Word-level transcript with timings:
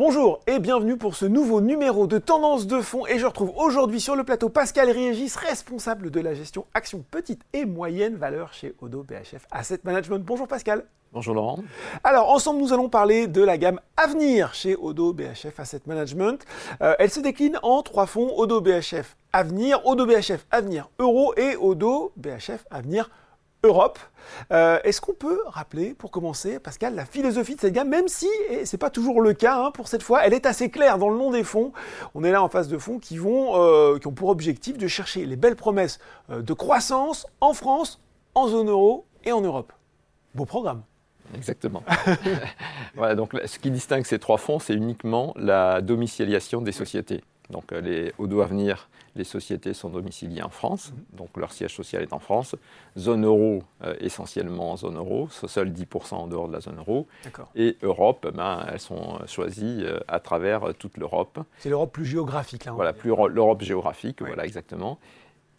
Bonjour 0.00 0.40
et 0.46 0.60
bienvenue 0.60 0.96
pour 0.96 1.14
ce 1.14 1.26
nouveau 1.26 1.60
numéro 1.60 2.06
de 2.06 2.16
Tendance 2.16 2.66
de 2.66 2.80
fonds 2.80 3.06
et 3.06 3.18
je 3.18 3.26
retrouve 3.26 3.52
aujourd'hui 3.54 4.00
sur 4.00 4.16
le 4.16 4.24
plateau 4.24 4.48
Pascal 4.48 4.88
Riégis, 4.88 5.36
responsable 5.36 6.10
de 6.10 6.20
la 6.20 6.32
gestion 6.32 6.64
action 6.72 7.04
petite 7.10 7.42
et 7.52 7.66
moyenne 7.66 8.16
valeur 8.16 8.54
chez 8.54 8.74
Odo 8.80 9.02
BHF 9.02 9.46
Asset 9.50 9.80
Management. 9.84 10.24
Bonjour 10.24 10.48
Pascal. 10.48 10.86
Bonjour 11.12 11.34
Laurent. 11.34 11.58
Alors 12.02 12.30
ensemble 12.30 12.60
nous 12.60 12.72
allons 12.72 12.88
parler 12.88 13.26
de 13.26 13.42
la 13.42 13.58
gamme 13.58 13.78
Avenir 13.98 14.54
chez 14.54 14.74
Odo 14.74 15.12
BHF 15.12 15.60
Asset 15.60 15.82
Management. 15.84 16.46
Euh, 16.80 16.94
elle 16.98 17.10
se 17.10 17.20
décline 17.20 17.58
en 17.62 17.82
trois 17.82 18.06
fonds 18.06 18.32
Odo 18.38 18.62
BHF 18.62 19.18
Avenir, 19.34 19.84
Odo 19.84 20.06
BHF 20.06 20.46
Avenir 20.50 20.88
Euro 20.98 21.34
et 21.36 21.56
Odo 21.56 22.12
BHF 22.16 22.64
Avenir 22.70 23.10
Europe. 23.62 23.98
Euh, 24.52 24.78
est-ce 24.84 25.00
qu'on 25.00 25.12
peut 25.12 25.40
rappeler, 25.46 25.94
pour 25.94 26.10
commencer, 26.10 26.58
Pascal, 26.58 26.94
la 26.94 27.04
philosophie 27.04 27.56
de 27.56 27.60
cette 27.60 27.72
gamme, 27.72 27.88
même 27.88 28.08
si, 28.08 28.28
et 28.48 28.64
c'est 28.64 28.78
pas 28.78 28.90
toujours 28.90 29.20
le 29.20 29.34
cas 29.34 29.64
hein, 29.64 29.70
pour 29.70 29.88
cette 29.88 30.02
fois, 30.02 30.24
elle 30.24 30.32
est 30.32 30.46
assez 30.46 30.70
claire 30.70 30.98
dans 30.98 31.08
le 31.08 31.18
nom 31.18 31.30
des 31.30 31.44
fonds. 31.44 31.72
On 32.14 32.24
est 32.24 32.30
là 32.30 32.42
en 32.42 32.48
face 32.48 32.68
de 32.68 32.78
fonds 32.78 32.98
qui, 32.98 33.18
euh, 33.18 33.98
qui 33.98 34.06
ont 34.06 34.12
pour 34.12 34.28
objectif 34.28 34.78
de 34.78 34.86
chercher 34.86 35.26
les 35.26 35.36
belles 35.36 35.56
promesses 35.56 35.98
euh, 36.30 36.42
de 36.42 36.52
croissance 36.52 37.26
en 37.40 37.52
France, 37.52 38.00
en 38.34 38.48
zone 38.48 38.68
euro 38.68 39.06
et 39.24 39.32
en 39.32 39.40
Europe. 39.40 39.72
Beau 40.34 40.44
programme. 40.44 40.82
Exactement. 41.34 41.82
voilà, 42.94 43.14
donc 43.14 43.36
ce 43.44 43.58
qui 43.58 43.70
distingue 43.70 44.04
ces 44.04 44.18
trois 44.18 44.38
fonds, 44.38 44.58
c'est 44.58 44.74
uniquement 44.74 45.32
la 45.36 45.80
domiciliation 45.80 46.60
des 46.60 46.72
sociétés. 46.72 47.22
Donc 47.50 47.72
les 47.72 48.12
Odo 48.18 48.40
Avenir, 48.40 48.88
les 49.16 49.24
sociétés 49.24 49.74
sont 49.74 49.90
domiciliées 49.90 50.42
en 50.42 50.48
France, 50.48 50.92
mhm. 50.92 51.18
donc 51.18 51.36
leur 51.36 51.52
siège 51.52 51.74
social 51.74 52.02
est 52.02 52.12
en 52.12 52.18
France. 52.18 52.56
Zone 52.96 53.24
euro, 53.24 53.62
euh, 53.82 53.94
essentiellement 54.00 54.72
en 54.72 54.76
zone 54.76 54.96
euro, 54.96 55.28
seul 55.30 55.70
10% 55.70 56.14
en 56.14 56.26
dehors 56.26 56.48
de 56.48 56.52
la 56.52 56.60
zone 56.60 56.78
euro. 56.78 57.06
Et 57.54 57.76
Europe, 57.82 58.28
ben, 58.34 58.64
elles 58.70 58.80
sont 58.80 59.18
choisies 59.26 59.80
euh, 59.82 59.98
à 60.08 60.20
travers 60.20 60.68
euh, 60.68 60.72
toute 60.72 60.96
l'Europe. 60.96 61.40
C'est 61.58 61.70
l'Europe 61.70 61.92
plus 61.92 62.06
géographique. 62.06 62.64
Là, 62.64 62.72
voilà, 62.72 62.92
plus 62.92 63.10
l'Europe 63.10 63.62
géographique, 63.62 64.22
voilà 64.22 64.44
exactement. 64.44 64.98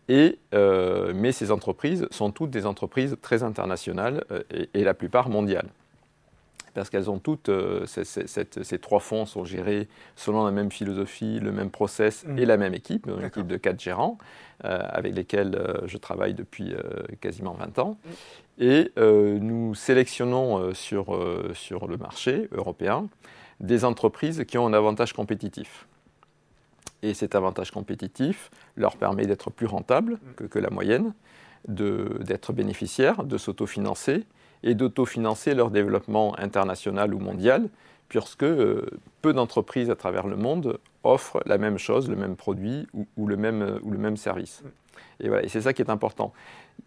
Et, 0.07 0.39
mais 0.51 1.31
ces 1.31 1.51
entreprises 1.51 2.07
sont 2.11 2.31
toutes 2.31 2.49
des 2.49 2.65
entreprises 2.65 3.15
très 3.21 3.43
internationales 3.43 4.25
et 4.73 4.83
la 4.83 4.93
plupart 4.93 5.29
mondiales 5.29 5.69
parce 6.73 6.89
qu'elles 6.89 7.09
ont 7.09 7.19
toutes, 7.19 7.49
euh, 7.49 7.85
ces 7.85 8.79
trois 8.79 8.99
fonds 8.99 9.25
sont 9.25 9.45
gérés 9.45 9.87
selon 10.15 10.45
la 10.45 10.51
même 10.51 10.71
philosophie, 10.71 11.39
le 11.39 11.51
même 11.51 11.69
process 11.69 12.25
mm. 12.25 12.37
et 12.37 12.45
la 12.45 12.57
même 12.57 12.73
équipe, 12.73 13.07
une 13.07 13.25
équipe 13.25 13.47
de 13.47 13.57
quatre 13.57 13.79
gérants 13.79 14.17
euh, 14.65 14.79
avec 14.89 15.15
lesquels 15.15 15.55
euh, 15.55 15.81
je 15.85 15.97
travaille 15.97 16.33
depuis 16.33 16.73
quasiment 17.19 17.53
20 17.53 17.79
ans. 17.79 17.97
Mm. 18.03 18.09
Et 18.63 18.91
nous 18.97 19.73
sélectionnons 19.73 20.73
sur, 20.75 21.17
sur 21.55 21.87
le 21.87 21.97
marché 21.97 22.47
européen 22.51 23.07
des 23.59 23.85
entreprises 23.85 24.43
qui 24.45 24.57
ont 24.59 24.67
un 24.67 24.73
avantage 24.73 25.13
compétitif. 25.13 25.87
Et 27.01 27.15
cet 27.15 27.33
avantage 27.33 27.71
compétitif 27.71 28.51
leur 28.75 28.97
permet 28.97 29.25
d'être 29.25 29.49
plus 29.49 29.65
rentables 29.65 30.13
mm. 30.13 30.33
que, 30.35 30.43
que 30.43 30.59
la 30.59 30.69
moyenne, 30.69 31.13
d'être 31.67 32.53
bénéficiaires, 32.53 33.23
de 33.23 33.37
s'autofinancer 33.37 34.25
et 34.63 34.75
d'autofinancer 34.75 35.53
leur 35.53 35.71
développement 35.71 36.37
international 36.37 37.13
ou 37.13 37.19
mondial, 37.19 37.67
puisque 38.09 38.43
euh, 38.43 38.85
peu 39.21 39.33
d'entreprises 39.33 39.89
à 39.89 39.95
travers 39.95 40.27
le 40.27 40.35
monde 40.35 40.79
offrent 41.03 41.41
la 41.45 41.57
même 41.57 41.77
chose, 41.77 42.09
le 42.09 42.15
même 42.15 42.35
produit 42.35 42.87
ou, 43.15 43.25
le, 43.27 43.37
même, 43.37 43.79
ou 43.83 43.91
le 43.91 43.97
même 43.97 44.17
service. 44.17 44.63
Et, 45.19 45.29
voilà, 45.29 45.43
et 45.43 45.47
c'est 45.47 45.61
ça 45.61 45.73
qui 45.73 45.81
est 45.81 45.89
important. 45.89 46.33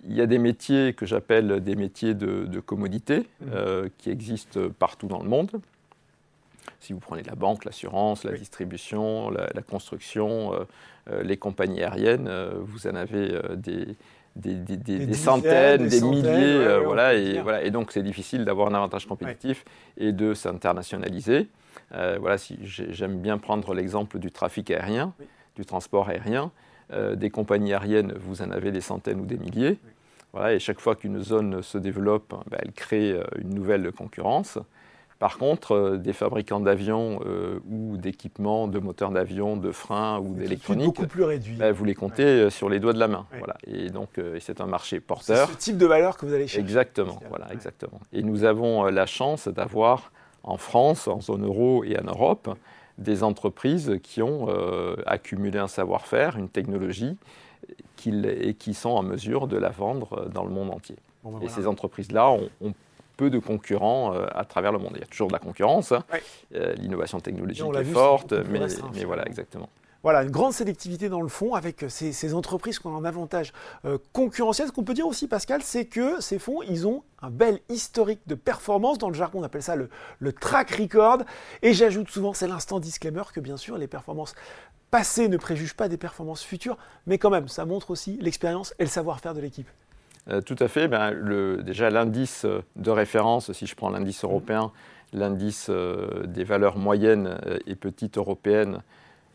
Il 0.06 0.14
y 0.14 0.20
a 0.20 0.26
des 0.26 0.38
métiers 0.38 0.92
que 0.92 1.06
j'appelle 1.06 1.60
des 1.62 1.76
métiers 1.76 2.14
de, 2.14 2.60
commodité 2.60 3.20
mmh. 3.20 3.44
euh, 3.54 3.88
qui 3.98 4.10
existent 4.10 4.68
partout 4.78 5.06
dans 5.06 5.22
le 5.22 5.28
monde. 5.28 5.50
Si 6.80 6.92
vous 6.92 7.00
prenez 7.00 7.22
la 7.22 7.34
banque, 7.34 7.64
l'assurance, 7.64 8.24
la 8.24 8.32
distribution, 8.32 9.30
la, 9.30 9.62
construction, 9.62 10.52
euh, 11.10 11.22
les 11.22 11.36
compagnies 11.36 11.82
aériennes, 11.82 12.30
vous 12.66 12.86
en 12.86 12.94
avez 12.94 13.38
des, 13.56 13.96
des, 14.36 15.14
centaines, 15.14 15.86
des, 15.86 16.00
milliers, 16.00 16.26
euh, 16.26 16.80
voilà, 16.80 17.14
et, 17.14 17.40
voilà, 17.40 17.62
et 17.62 17.70
donc 17.70 17.92
c'est 17.92 18.02
difficile 18.02 18.44
d'avoir 18.44 18.68
un 18.68 18.74
avantage 18.74 19.06
compétitif 19.06 19.64
et 19.96 20.12
de 20.12 20.34
s'internationaliser. 20.34 21.48
Euh, 21.94 22.18
voilà, 22.20 22.38
si 22.38 22.58
j'aime 22.62 23.20
bien 23.20 23.38
prendre 23.38 23.74
l'exemple 23.74 24.18
du 24.18 24.30
trafic 24.30 24.70
aérien, 24.70 25.14
du 25.56 25.64
transport 25.64 26.08
aérien. 26.08 26.50
Euh, 26.92 27.14
des 27.14 27.30
compagnies 27.30 27.72
aériennes, 27.72 28.12
vous 28.18 28.42
en 28.42 28.50
avez 28.50 28.70
des 28.70 28.82
centaines 28.82 29.18
ou 29.20 29.24
des 29.24 29.38
milliers. 29.38 29.78
Voilà, 30.32 30.52
et 30.52 30.58
chaque 30.58 30.80
fois 30.80 30.96
qu'une 30.96 31.22
zone 31.22 31.62
se 31.62 31.78
développe, 31.78 32.34
ben, 32.50 32.58
elle 32.60 32.72
crée 32.72 33.18
une 33.38 33.54
nouvelle 33.54 33.90
concurrence. 33.92 34.58
Par 35.18 35.38
contre, 35.38 35.72
euh, 35.72 35.96
des 35.96 36.12
fabricants 36.12 36.60
d'avions 36.60 37.20
euh, 37.24 37.58
ou 37.70 37.96
d'équipements, 37.96 38.66
de 38.66 38.78
moteurs 38.78 39.10
d'avion, 39.10 39.56
de 39.56 39.70
freins 39.70 40.18
ou 40.18 40.34
d'électronique, 40.34 40.86
beaucoup 40.86 41.06
plus 41.06 41.22
réduit. 41.22 41.56
Ben, 41.56 41.72
vous 41.72 41.84
les 41.84 41.94
comptez 41.94 42.24
euh, 42.24 42.50
sur 42.50 42.68
les 42.68 42.80
doigts 42.80 42.92
de 42.92 42.98
la 42.98 43.08
main. 43.08 43.26
Voilà. 43.38 43.56
Et 43.66 43.90
donc, 43.90 44.20
c'est 44.40 44.60
un 44.60 44.66
marché 44.66 45.00
porteur. 45.00 45.48
C'est 45.48 45.54
ce 45.54 45.58
type 45.58 45.78
de 45.78 45.86
valeur 45.86 46.16
que 46.16 46.26
vous 46.26 46.34
allez 46.34 46.46
chercher. 46.46 46.60
Exactement. 46.60 47.20
Voilà, 47.28 47.52
exactement. 47.52 48.00
Et 48.12 48.22
nous 48.22 48.44
avons 48.44 48.84
la 48.84 49.06
chance 49.06 49.48
d'avoir 49.48 50.12
en 50.42 50.58
France, 50.58 51.08
en 51.08 51.20
zone 51.20 51.44
euro 51.44 51.84
et 51.84 51.98
en 51.98 52.04
Europe, 52.04 52.50
des 52.98 53.22
entreprises 53.22 53.98
qui 54.02 54.22
ont 54.22 54.48
accumulé 55.06 55.58
un 55.58 55.68
savoir-faire, 55.68 56.36
une 56.36 56.48
technologie, 56.48 57.16
et 58.06 58.54
qui 58.54 58.74
sont 58.74 58.90
en 58.90 59.02
mesure 59.02 59.46
de 59.46 59.56
la 59.56 59.70
vendre 59.70 60.28
dans 60.32 60.44
le 60.44 60.50
monde 60.50 60.70
entier. 60.70 60.96
Ben 61.24 61.40
et 61.40 61.48
ces 61.48 61.66
entreprises-là 61.66 62.30
ont, 62.30 62.50
ont 62.60 62.74
peu 63.16 63.30
de 63.30 63.38
concurrents 63.38 64.14
euh, 64.14 64.26
à 64.34 64.44
travers 64.44 64.72
le 64.72 64.78
monde. 64.78 64.92
Il 64.94 65.00
y 65.00 65.04
a 65.04 65.06
toujours 65.06 65.28
de 65.28 65.32
la 65.32 65.38
concurrence, 65.38 65.92
hein. 65.92 66.04
euh, 66.54 66.74
l'innovation 66.74 67.20
technologique 67.20 67.64
est 67.78 67.84
forte, 67.84 68.32
mais, 68.32 68.60
mais 68.94 69.04
voilà, 69.04 69.26
exactement. 69.26 69.68
Voilà, 70.04 70.22
une 70.22 70.30
grande 70.30 70.52
sélectivité 70.52 71.08
dans 71.08 71.22
le 71.22 71.28
fond 71.28 71.54
avec 71.54 71.86
ces, 71.88 72.34
entreprises 72.34 72.78
qui 72.78 72.86
ont 72.86 72.94
un 72.94 73.06
avantage 73.06 73.54
euh, 73.86 73.96
concurrentiel. 74.12 74.68
Ce 74.68 74.72
qu'on 74.72 74.84
peut 74.84 74.92
dire 74.92 75.06
aussi, 75.06 75.28
Pascal, 75.28 75.62
c'est 75.62 75.86
que 75.86 76.20
ces 76.20 76.38
fonds, 76.38 76.60
ils 76.60 76.86
ont 76.86 77.02
un 77.22 77.30
bel 77.30 77.60
historique 77.70 78.20
de 78.26 78.34
performance. 78.34 78.98
Dans 78.98 79.08
le 79.08 79.14
jargon, 79.14 79.40
on 79.40 79.44
appelle 79.44 79.62
ça 79.62 79.76
le, 79.76 79.88
le 80.18 80.34
track 80.34 80.72
record. 80.72 81.22
Et 81.62 81.72
j'ajoute 81.72 82.10
souvent, 82.10 82.34
c'est 82.34 82.46
l'instant 82.46 82.80
disclaimer, 82.80 83.22
que 83.32 83.40
bien 83.40 83.56
sûr, 83.56 83.78
les 83.78 83.86
performances 83.86 84.34
passées 84.90 85.28
ne 85.28 85.38
préjugent 85.38 85.74
pas 85.74 85.88
des 85.88 85.96
performances 85.96 86.44
futures, 86.44 86.76
mais 87.06 87.16
quand 87.16 87.30
même, 87.30 87.48
ça 87.48 87.64
montre 87.64 87.90
aussi 87.90 88.18
l'expérience 88.20 88.74
et 88.78 88.84
le 88.84 88.90
savoir-faire 88.90 89.32
de 89.32 89.40
l'équipe. 89.40 89.68
Euh, 90.30 90.40
tout 90.40 90.56
à 90.58 90.68
fait. 90.68 90.88
Ben, 90.88 91.12
déjà, 91.62 91.90
l'indice 91.90 92.46
de 92.76 92.90
référence, 92.90 93.52
si 93.52 93.66
je 93.66 93.74
prends 93.74 93.90
l'indice 93.90 94.24
européen, 94.24 94.72
l'indice 95.12 95.68
euh, 95.70 96.24
des 96.26 96.44
valeurs 96.44 96.78
moyennes 96.78 97.38
euh, 97.46 97.58
et 97.66 97.74
petites 97.74 98.18
européennes 98.18 98.80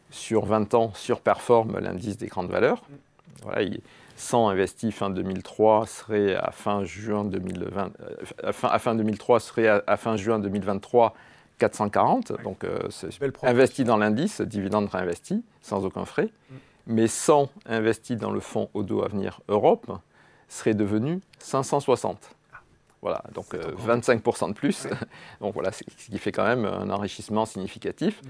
sur 0.09 0.45
20 0.45 0.73
ans 0.73 0.91
surperforme 0.95 1.79
l'indice 1.79 2.17
des 2.17 2.27
grandes 2.27 2.49
valeurs. 2.49 2.83
Voilà, 3.43 3.69
100 4.17 4.49
investis 4.49 4.93
fin 4.93 5.09
2003 5.09 5.85
serait 5.85 6.35
à 6.35 6.51
fin 6.51 6.83
juin 6.83 7.23
2020, 7.23 7.91
à 8.43 8.79
fin, 8.79 8.95
2003 8.95 9.39
serait 9.39 9.67
à, 9.67 9.97
fin 9.97 10.17
juin 10.17 10.39
2023 10.39 11.13
440. 11.59 12.33
Donc, 12.43 12.65
investi 13.43 13.85
dans 13.85 13.95
l'indice, 13.95 14.41
dividende 14.41 14.89
réinvesti, 14.89 15.41
sans 15.61 15.85
aucun 15.85 16.03
frais. 16.03 16.29
Mm. 16.49 16.55
Mais 16.87 17.07
100 17.07 17.49
investis 17.67 18.17
dans 18.17 18.31
le 18.31 18.41
fonds 18.41 18.69
Odo 18.73 19.03
Avenir 19.03 19.39
Europe, 19.47 19.89
serait 20.49 20.73
devenu 20.73 21.21
560. 21.39 22.35
Voilà, 23.01 23.23
donc 23.33 23.53
25% 23.53 24.43
euh, 24.43 24.47
de 24.49 24.53
plus. 24.53 24.87
donc 25.41 25.53
voilà, 25.53 25.71
ce 25.71 25.83
qui 25.83 26.17
fait 26.17 26.31
quand 26.31 26.45
même 26.45 26.65
un 26.65 26.89
enrichissement 26.89 27.45
significatif. 27.45 28.21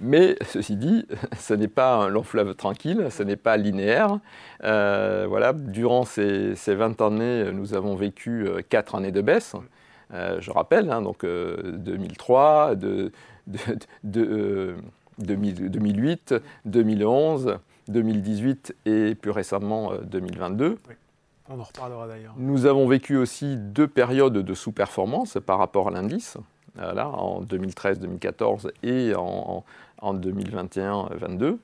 Mais 0.00 0.36
ceci 0.46 0.76
dit, 0.76 1.06
ce 1.38 1.52
n'est 1.54 1.68
pas 1.68 1.96
un 1.96 2.08
long 2.08 2.22
fleuve 2.22 2.54
tranquille, 2.54 3.08
ce 3.10 3.22
n'est 3.22 3.36
pas 3.36 3.56
linéaire. 3.56 4.18
Euh, 4.64 5.26
voilà, 5.28 5.52
durant 5.52 6.04
ces, 6.04 6.54
20 6.54 7.00
années, 7.02 7.52
nous 7.52 7.74
avons 7.74 7.94
vécu 7.94 8.48
4 8.70 8.94
euh, 8.94 8.98
années 8.98 9.12
de 9.12 9.20
baisse. 9.20 9.54
je 10.10 10.50
rappelle, 10.50 10.90
hein, 10.90 11.02
donc 11.02 11.24
2003, 11.24 12.76
de, 12.76 13.12
2008, 15.18 16.34
2011, 16.64 17.58
2018 17.88 18.74
et 18.86 19.14
plus 19.14 19.30
récemment 19.30 19.92
2022. 20.02 20.78
On 21.48 21.60
en 21.60 21.62
reparlera 21.62 22.08
d'ailleurs. 22.08 22.34
Nous 22.38 22.64
avons 22.64 22.88
vécu 22.88 23.16
aussi 23.16 23.56
deux 23.56 23.86
périodes 23.86 24.38
de 24.38 24.54
sous-performance 24.54 25.38
par 25.44 25.58
rapport 25.58 25.88
à 25.88 25.90
l'indice, 25.90 26.38
en 26.78 27.42
2013-2014 27.42 28.70
et 28.82 29.14
en, 29.14 29.64
2021-22. 30.02 31.58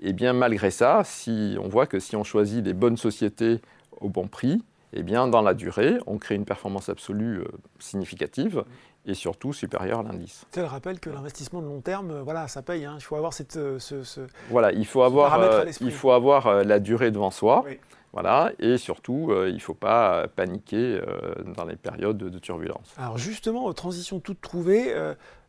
Et 0.00 0.12
bien 0.12 0.32
malgré 0.32 0.70
ça, 0.70 1.02
si 1.04 1.56
on 1.62 1.68
voit 1.68 1.86
que 1.86 1.98
si 1.98 2.16
on 2.16 2.24
choisit 2.24 2.62
des 2.62 2.74
bonnes 2.74 2.96
sociétés 2.96 3.60
au 4.00 4.08
bon 4.08 4.28
prix, 4.28 4.62
eh 4.92 5.02
bien 5.02 5.28
dans 5.28 5.42
la 5.42 5.54
durée, 5.54 5.98
on 6.06 6.18
crée 6.18 6.34
une 6.34 6.44
performance 6.44 6.88
absolue 6.88 7.40
euh, 7.40 7.44
significative 7.78 8.64
et 9.06 9.14
surtout 9.14 9.52
supérieure 9.52 10.00
à 10.00 10.02
l'indice. 10.02 10.44
C'est 10.50 10.60
le 10.60 10.66
rappel 10.66 11.00
que 11.00 11.08
l'investissement 11.08 11.62
de 11.62 11.66
long 11.66 11.80
terme, 11.80 12.10
euh, 12.10 12.22
voilà, 12.22 12.48
ça 12.48 12.62
paye. 12.62 12.84
Hein. 12.84 12.96
Il 12.98 13.02
faut 13.02 13.16
avoir 13.16 13.32
cette, 13.32 13.56
euh, 13.56 13.78
ce, 13.78 14.20
voilà, 14.50 14.72
il 14.72 14.86
faut 14.86 15.02
avoir, 15.02 15.64
il 15.80 15.92
faut 15.92 16.10
avoir 16.10 16.64
la 16.64 16.78
durée 16.78 17.10
devant 17.10 17.30
soi. 17.30 17.64
Voilà, 18.12 18.52
et 18.58 18.76
surtout, 18.76 19.28
euh, 19.30 19.48
il 19.48 19.54
ne 19.54 19.60
faut 19.60 19.74
pas 19.74 20.28
paniquer 20.28 20.76
euh, 20.76 21.34
dans 21.56 21.64
les 21.64 21.76
périodes 21.76 22.18
de, 22.18 22.38
turbulence. 22.38 22.92
Alors 22.98 23.16
justement, 23.16 23.72
transition 23.72 24.20
toute 24.20 24.40
trouvée, 24.40 24.92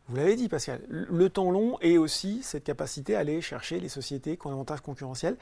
vous 0.08 0.16
l'avez 0.16 0.36
dit, 0.36 0.50
Pascal, 0.50 0.82
le 0.88 1.30
temps 1.30 1.50
long 1.50 1.78
et 1.80 1.96
aussi 1.96 2.42
cette 2.42 2.64
capacité 2.64 3.16
à 3.16 3.20
aller 3.20 3.40
chercher 3.40 3.80
les 3.80 3.88
sociétés 3.88 4.36
qui 4.36 4.46
ont 4.46 4.50
un 4.50 4.52
avantage 4.52 4.82
concurrentiel. 4.82 5.36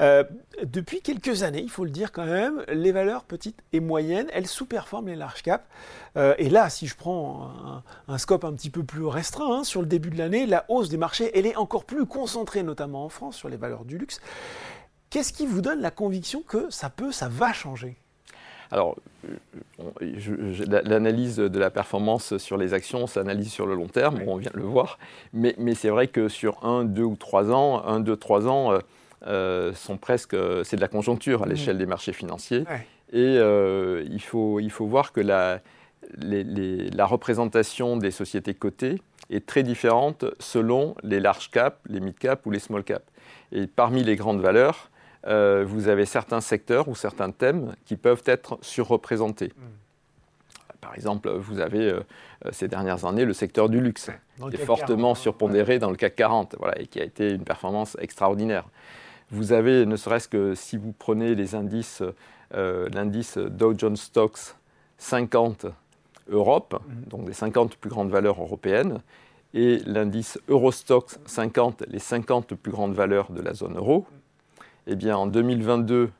Euh, 0.00 0.22
depuis 0.64 1.00
quelques 1.00 1.44
années, 1.44 1.62
il 1.62 1.70
faut 1.70 1.84
le 1.84 1.90
dire 1.90 2.12
quand 2.12 2.26
même, 2.26 2.62
les 2.68 2.92
valeurs 2.92 3.24
petites 3.24 3.62
et 3.72 3.80
moyennes, 3.80 4.26
elles 4.34 4.46
sous-performent 4.46 5.08
les 5.08 5.16
large 5.16 5.42
caps. 5.42 5.64
Euh, 6.18 6.34
et 6.36 6.50
là, 6.50 6.68
si 6.68 6.86
je 6.86 6.94
prends 6.94 7.82
un, 8.06 8.18
scope 8.18 8.44
un 8.44 8.52
petit 8.52 8.68
peu 8.68 8.84
plus 8.84 9.06
restreint 9.06 9.60
hein, 9.60 9.64
sur 9.64 9.80
le 9.80 9.86
début 9.86 10.10
de 10.10 10.18
l'année, 10.18 10.44
la 10.44 10.66
hausse 10.68 10.90
des 10.90 10.98
marchés, 10.98 11.30
elle 11.34 11.46
est 11.46 11.56
encore 11.56 11.86
plus 11.86 12.04
concentrée, 12.04 12.62
notamment 12.62 13.06
en 13.06 13.08
France, 13.08 13.36
sur 13.36 13.48
les 13.48 13.56
valeurs 13.56 13.86
du 13.86 13.96
luxe. 13.96 14.20
Qu'est-ce 15.12 15.34
qui 15.34 15.46
vous 15.46 15.60
donne 15.60 15.82
la 15.82 15.90
conviction 15.90 16.40
que 16.40 16.70
ça 16.70 16.88
peut, 16.88 17.12
ça 17.12 17.28
va 17.28 17.52
changer? 17.52 17.96
Alors, 18.70 18.96
l'analyse 20.70 21.36
de 21.36 21.58
la 21.58 21.70
performance 21.70 22.38
sur 22.38 22.56
les 22.56 22.72
actions 22.72 23.06
s'analyse 23.06 23.52
sur 23.52 23.66
le 23.66 23.74
long 23.74 23.88
terme, 23.88 24.22
on 24.26 24.36
vient 24.36 24.50
de 24.50 24.56
le 24.56 24.64
voir, 24.64 24.98
mais, 25.34 25.54
c'est 25.74 25.90
vrai 25.90 26.08
que 26.08 26.28
sur 26.28 26.64
un, 26.64 26.84
deux 26.84 27.02
ou 27.02 27.16
trois 27.16 27.50
ans, 27.50 27.84
un, 27.84 28.00
deux, 28.00 28.16
trois 28.16 28.48
ans, 28.48 28.72
euh, 28.72 28.78
euh, 29.26 29.74
sont 29.74 29.98
presque, 29.98 30.34
c'est 30.64 30.76
de 30.76 30.80
la 30.80 30.88
conjoncture 30.88 31.42
à 31.42 31.46
l'échelle 31.46 31.76
des 31.76 31.84
marchés 31.84 32.14
financiers. 32.14 32.64
Et 33.12 33.36
euh, 33.36 34.06
il, 34.10 34.22
faut, 34.22 34.60
il 34.60 34.70
faut 34.70 34.86
voir 34.86 35.12
que 35.12 35.20
la, 35.20 35.60
la 36.16 37.04
représentation 37.04 37.98
des 37.98 38.12
sociétés 38.12 38.54
cotées 38.54 39.02
est 39.28 39.44
très 39.44 39.62
différente 39.62 40.24
selon 40.40 40.94
les 41.02 41.20
large 41.20 41.50
caps, 41.50 41.76
les 41.86 42.00
mid 42.00 42.18
caps 42.18 42.46
ou 42.46 42.50
les 42.50 42.60
small 42.60 42.82
caps. 42.82 43.04
Et 43.52 43.66
parmi 43.66 44.02
les 44.02 44.16
grandes 44.16 44.40
valeurs, 44.40 44.88
euh, 45.26 45.64
vous 45.66 45.88
avez 45.88 46.04
certains 46.04 46.40
secteurs 46.40 46.88
ou 46.88 46.94
certains 46.94 47.30
thèmes 47.30 47.74
qui 47.84 47.96
peuvent 47.96 48.22
être 48.26 48.58
surreprésentés. 48.60 49.52
Hmm. 49.56 50.76
Par 50.80 50.94
exemple, 50.96 51.30
vous 51.30 51.60
avez 51.60 51.90
euh, 51.90 52.00
ces 52.50 52.66
dernières 52.66 53.04
années 53.04 53.24
le 53.24 53.32
secteur 53.32 53.68
du 53.68 53.80
luxe, 53.80 54.10
qui 54.50 54.56
est 54.56 54.64
fortement 54.64 55.12
hein. 55.12 55.14
surpondéré 55.14 55.78
dans 55.78 55.90
le 55.90 55.96
CAC 55.96 56.16
40, 56.16 56.56
voilà, 56.58 56.80
et 56.80 56.86
qui 56.86 57.00
a 57.00 57.04
été 57.04 57.30
une 57.30 57.44
performance 57.44 57.96
extraordinaire. 58.00 58.64
Vous 59.30 59.52
avez, 59.52 59.86
ne 59.86 59.96
serait-ce 59.96 60.28
que 60.28 60.54
si 60.54 60.76
vous 60.76 60.92
prenez 60.92 61.36
les 61.36 61.54
indices, 61.54 62.02
euh, 62.54 62.88
l'indice 62.92 63.38
Dow 63.38 63.78
Jones 63.78 63.96
Stocks 63.96 64.56
50 64.98 65.66
Europe, 66.28 66.82
hmm. 66.84 67.08
donc 67.08 67.28
les 67.28 67.32
50 67.32 67.76
plus 67.76 67.90
grandes 67.90 68.10
valeurs 68.10 68.40
européennes, 68.40 69.00
et 69.54 69.78
l'indice 69.86 70.40
Eurostox 70.48 71.20
50, 71.26 71.84
les 71.88 71.98
50 72.00 72.54
plus 72.54 72.72
grandes 72.72 72.94
valeurs 72.94 73.30
de 73.30 73.40
la 73.40 73.54
zone 73.54 73.76
euro, 73.76 74.00
hmm 74.00 74.21
eh 74.86 74.96
bien, 74.96 75.16
en 75.16 75.26
2022, 75.26 76.10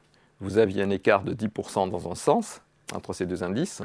vous 0.40 0.58
aviez 0.58 0.82
un 0.82 0.90
écart 0.90 1.22
de 1.22 1.34
10% 1.34 1.90
dans 1.90 2.10
un 2.10 2.14
sens 2.14 2.62
entre 2.94 3.12
ces 3.12 3.26
deux 3.26 3.42
indices. 3.42 3.82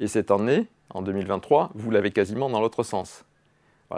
Et 0.00 0.06
cette 0.08 0.30
année, 0.30 0.66
en 0.90 1.02
2023, 1.02 1.70
vous 1.74 1.90
l'avez 1.90 2.10
quasiment 2.10 2.48
dans 2.48 2.60
l'autre 2.60 2.82
sens. 2.82 3.24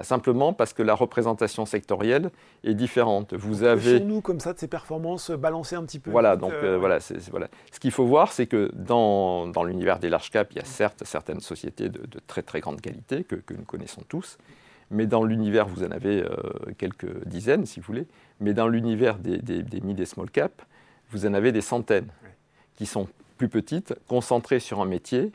simplement 0.02 0.52
parce 0.52 0.73
que 0.75 0.82
la 0.82 0.94
représentation 0.94 1.64
sectorielle 1.64 2.31
est 2.64 2.75
différente. 2.75 3.32
Vous 3.34 3.62
avez 3.62 4.00
nous 4.00 4.20
comme 4.20 4.40
ça 4.40 4.52
de 4.52 4.58
ces 4.58 4.69
performances 4.69 5.31
balancées 5.31 5.76
un 5.76 5.84
petit 5.84 5.99
peu. 5.99 6.11
Voilà, 6.11 6.37
donc 6.37 6.52
euh, 6.52 6.76
voilà, 6.79 6.99
voilà. 7.31 7.49
Ce 7.72 7.81
qu'il 7.81 7.93
faut 7.93 8.05
voir, 8.05 8.32
c'est 8.32 8.46
que 8.46 8.70
dans, 8.75 9.46
dans 9.46 9.64
l'univers 9.64 9.99
des 9.99 10.11
large 10.11 10.31
caps, 10.31 10.50
il 10.52 10.58
y 10.58 10.61
a 10.61 10.64
certes 10.64 11.02
certaines 11.05 11.40
sociétés 11.40 11.88
de, 11.88 12.02
très 12.26 12.43
très 12.43 12.61
grande 12.61 12.81
qualité 12.81 13.25
que, 13.25 13.37
que, 13.37 13.55
nous 13.55 13.64
connaissons 13.64 14.02
tous, 14.06 14.37
mais 14.91 15.06
dans 15.06 15.25
l'univers, 15.25 15.67
vous 15.67 15.83
en 15.83 15.91
avez 15.91 16.23
euh, 16.23 16.37
quelques 16.79 17.27
dizaines, 17.27 17.67
si 17.67 17.81
vous 17.81 17.87
voulez. 17.87 18.06
Mais 18.41 18.55
dans 18.55 18.69
l'univers 18.69 19.19
des, 19.19 19.41
mid 19.83 19.99
et 19.99 20.06
small 20.06 20.31
cap, 20.31 20.62
vous 21.11 21.27
en 21.27 21.35
avez 21.35 21.53
des 21.53 21.61
centaines 21.61 22.09
qui 22.77 22.87
sont 22.87 23.09
plus 23.38 23.49
petites, 23.49 23.94
concentrées 24.09 24.61
sur 24.61 24.81
un 24.81 24.85
métier 24.85 25.33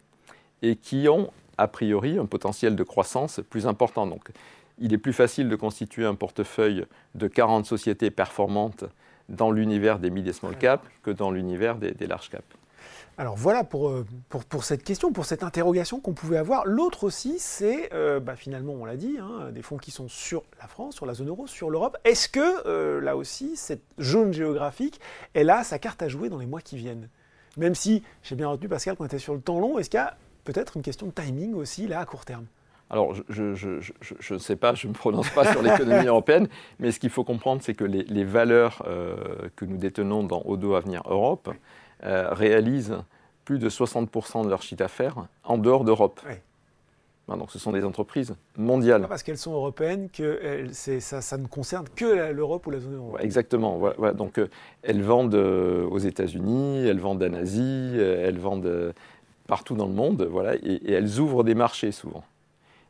et 0.61 0.75
qui 0.75 1.07
ont 1.07 1.31
a 1.57 1.67
priori 1.67 2.17
un 2.17 2.25
potentiel 2.25 2.75
de 2.75 2.83
croissance 2.83 3.41
plus 3.49 3.67
important. 3.67 4.07
Donc 4.07 4.29
il 4.79 4.93
est 4.93 4.97
plus 4.97 5.13
facile 5.13 5.49
de 5.49 5.55
constituer 5.55 6.05
un 6.05 6.15
portefeuille 6.15 6.85
de 7.15 7.27
40 7.27 7.65
sociétés 7.65 8.09
performantes 8.09 8.85
dans 9.29 9.51
l'univers 9.51 9.99
des 9.99 10.09
mid 10.09 10.27
et 10.27 10.33
small 10.33 10.57
cap 10.57 10.85
que 11.03 11.11
dans 11.11 11.31
l'univers 11.31 11.77
des, 11.77 11.91
des 11.91 12.07
large 12.07 12.29
cap. 12.29 12.43
Alors 13.21 13.35
voilà 13.35 13.59
euh, 13.59 14.03
pour, 14.29 14.43
pour, 14.45 14.63
cette 14.63 14.83
question, 14.83 15.11
pour 15.11 15.25
cette 15.25 15.43
interrogation 15.43 15.99
qu'on 15.99 16.13
pouvait 16.13 16.37
avoir. 16.37 16.65
L'autre 16.65 17.03
aussi, 17.03 17.35
c'est 17.37 17.93
euh, 17.93 18.19
bah, 18.19 18.35
finalement, 18.35 18.73
on 18.73 18.83
l'a 18.83 18.97
dit, 18.97 19.19
hein, 19.21 19.51
des 19.51 19.61
fonds 19.61 19.77
qui 19.77 19.91
sont 19.91 20.07
sur 20.07 20.41
la 20.59 20.67
France, 20.67 20.95
sur 20.95 21.05
la 21.05 21.13
zone 21.13 21.27
euro, 21.27 21.45
sur 21.45 21.69
l'Europe. 21.69 21.99
Est-ce 22.03 22.27
que 22.27 22.67
euh, 22.67 22.99
là 22.99 23.15
aussi, 23.15 23.55
cette 23.57 23.83
zone 23.99 24.33
géographique, 24.33 24.99
elle 25.35 25.51
a 25.51 25.63
sa 25.63 25.77
carte 25.77 26.01
à 26.01 26.07
jouer 26.07 26.29
dans 26.29 26.39
les 26.39 26.47
mois 26.47 26.61
qui 26.61 26.77
viennent? 26.77 27.09
Même 27.57 27.75
si, 27.75 28.01
j'ai 28.23 28.33
bien 28.33 28.47
retenu 28.47 28.67
Pascal 28.67 28.95
qu'on 28.95 29.05
était 29.05 29.19
sur 29.19 29.35
le 29.35 29.41
temps 29.41 29.59
long, 29.59 29.77
est-ce 29.77 29.91
qu'il 29.91 29.99
y 29.99 30.01
a 30.01 30.17
peut-être 30.43 30.75
une 30.77 30.81
question 30.81 31.05
de 31.05 31.11
timing 31.11 31.53
aussi 31.53 31.85
là 31.85 31.99
à 31.99 32.05
court 32.05 32.25
terme? 32.25 32.47
Alors, 32.89 33.13
je 33.29 34.33
ne 34.33 34.39
sais 34.39 34.55
pas, 34.55 34.73
je 34.73 34.87
ne 34.87 34.93
me 34.93 34.97
prononce 34.97 35.29
pas 35.29 35.45
sur 35.51 35.61
l'économie 35.61 36.07
européenne, 36.07 36.47
mais 36.79 36.91
ce 36.91 36.99
qu'il 36.99 37.11
faut 37.11 37.23
comprendre, 37.23 37.61
c'est 37.61 37.75
que 37.75 37.85
les, 37.85 38.23
valeurs 38.23 38.83
que 39.55 39.63
nous 39.63 39.77
détenons 39.77 40.23
dans 40.23 40.41
Odo 40.43 40.73
Avenir 40.73 41.03
Europe, 41.05 41.51
réalisent 42.03 42.97
plus 43.45 43.59
de 43.59 43.69
60% 43.69 44.43
de 44.43 44.49
leur 44.49 44.61
chiffre 44.61 44.79
d'affaires 44.79 45.25
en 45.43 45.57
dehors 45.57 45.83
d'Europe. 45.83 46.21
Donc 47.37 47.51
ce 47.51 47.59
sont 47.59 47.71
des 47.71 47.83
entreprises 47.83 48.35
mondiales. 48.57 49.01
Pas 49.01 49.07
parce 49.07 49.23
qu'elles 49.23 49.37
sont 49.37 49.53
européennes 49.53 50.09
que 50.09 50.67
ça, 50.71 51.21
ça, 51.21 51.37
ne 51.37 51.47
concerne 51.47 51.87
que 51.95 52.31
l'Europe 52.31 52.67
ou 52.67 52.71
la 52.71 52.79
zone 52.79 52.95
euro. 52.95 53.17
exactement. 53.19 53.81
Donc 54.13 54.37
euh, 54.37 54.47
elles 54.83 55.01
vendent 55.01 55.35
euh, 55.35 55.85
aux 55.87 55.99
États-Unis, 55.99 56.85
elles 56.85 56.99
vendent 56.99 57.23
en 57.23 57.33
Asie, 57.33 57.95
elles 57.97 58.39
vendent 58.39 58.93
partout 59.47 59.75
dans 59.75 59.87
le 59.87 59.93
monde, 59.93 60.27
voilà, 60.29 60.55
et, 60.55 60.91
elles 60.91 61.19
ouvrent 61.19 61.43
des 61.43 61.55
marchés 61.55 61.91
souvent. 61.91 62.23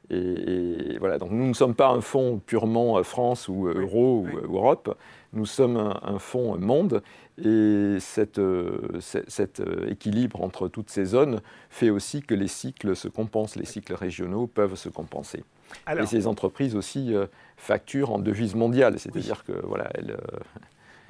Et, 0.09 0.97
voilà, 0.99 1.17
donc 1.17 1.31
nous 1.31 1.47
ne 1.47 1.53
sommes 1.53 1.75
pas 1.75 1.89
un 1.89 2.01
fonds 2.01 2.41
purement 2.45 3.01
France 3.03 3.47
ou 3.47 3.67
euro 3.67 4.25
ou 4.25 4.55
Europe, 4.55 4.97
nous 5.31 5.45
sommes 5.45 5.77
un, 5.77 5.99
un 6.03 6.19
fonds 6.19 6.57
monde. 6.57 7.01
Et 7.43 7.97
cet 7.99 8.37
euh, 8.37 8.99
euh, 9.15 9.89
équilibre 9.89 10.41
entre 10.41 10.67
toutes 10.67 10.89
ces 10.89 11.05
zones 11.05 11.41
fait 11.69 11.89
aussi 11.89 12.21
que 12.21 12.35
les 12.35 12.47
cycles 12.47 12.95
se 12.95 13.07
compensent, 13.07 13.55
les 13.55 13.65
cycles 13.65 13.93
régionaux 13.93 14.47
peuvent 14.47 14.75
se 14.75 14.89
compenser. 14.89 15.43
et 15.87 16.05
ces 16.05 16.27
entreprises 16.27 16.75
aussi 16.75 17.15
euh, 17.15 17.25
facturent 17.57 18.11
en 18.11 18.19
devise 18.19 18.53
mondiale, 18.53 18.99
c'est-à-dire 18.99 19.43
que 19.43 19.53
voilà, 19.65 19.89
elles, 19.95 20.17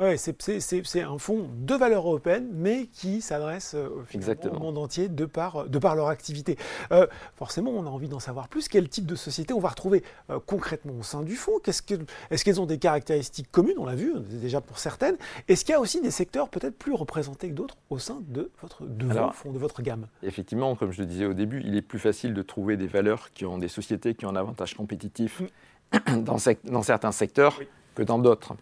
oui, 0.02 0.18
c'est 0.18 1.02
un 1.02 1.18
fonds 1.20 1.48
de 1.56 1.76
valeur 1.76 2.08
européenne, 2.08 2.50
mais 2.52 2.88
qui 2.88 3.22
s'adresse 3.22 3.76
euh, 3.76 4.04
au 4.52 4.60
monde 4.60 4.80
entier 4.80 5.10
de 5.10 5.26
par, 5.26 5.70
de 5.70 5.78
par 5.78 5.96
leur 5.96 6.08
activité. 6.08 6.58
Euh, 6.92 7.06
forcément, 7.36 7.70
on 7.70 7.86
a 7.86 7.90
envie 7.90 8.10
d'en 8.10 8.20
savoir 8.20 8.48
plus. 8.48 8.68
Quel 8.68 8.90
type 8.90 9.06
de 9.06 9.14
société 9.14 9.54
on 9.54 9.60
va 9.60 9.70
retrouver 9.70 10.04
euh, 10.32 10.40
concrètement 10.44 10.94
au 11.00 11.04
sein 11.04 11.22
du 11.22 11.36
fonds? 11.36 11.60
Est-ce 11.68 12.44
qu'elles 12.44 12.60
ont 12.60 12.66
des 12.66 12.80
caractéristiques 12.80 13.52
communes? 13.52 13.78
On 13.78 13.86
l'a 13.86 13.94
vu 13.94 14.14
déjà 14.20 14.60
pour 14.60 14.80
certaines. 14.80 15.18
Est-ce 15.48 15.64
qu'il 15.64 15.74
y 15.74 15.76
a 15.76 15.80
aussi 15.80 16.02
des 16.02 16.10
secteurs 16.10 16.50
peut-être 16.50 16.78
plus 16.78 16.94
représentés 16.94 17.50
que 17.50 17.54
d'autres 17.54 17.78
au 17.92 18.00
sein 18.00 18.22
de 18.28 18.50
votre 18.60 18.84
de 18.86 19.08
fonds, 19.34 19.52
de 19.52 19.60
votre 19.60 19.84
gamme? 19.84 20.08
Effectivement, 20.24 20.76
comme 20.76 20.92
je 20.92 21.02
le 21.02 21.06
disais 21.06 21.26
au 21.28 21.34
début, 21.34 21.62
il 21.64 21.78
est 21.78 21.84
plus 21.84 22.00
facile 22.00 22.34
de 22.34 22.42
trouver 22.42 22.76
des 22.76 22.88
valeurs 22.88 23.32
qui 23.34 23.46
ont 23.46 23.60
des 23.60 23.68
sociétés 23.68 24.16
qui 24.16 24.26
ont 24.26 24.30
un 24.30 24.36
avantage 24.36 24.74
compétitif 24.74 25.42
mm. 25.42 26.24
dans, 26.24 26.38
dans, 26.64 26.82
certains 26.82 27.12
secteurs 27.12 27.60
que 27.94 28.02
dans 28.02 28.18
d'autres. 28.18 28.56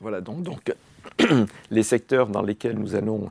Voilà, 0.00 0.20
donc, 0.20 0.74
les 1.70 1.82
secteurs 1.82 2.28
dans 2.28 2.42
lesquels 2.42 2.78
nous 2.78 2.94
allons 2.94 3.30